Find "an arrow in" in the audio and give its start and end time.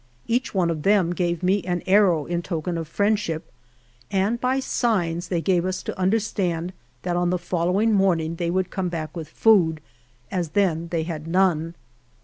1.63-2.41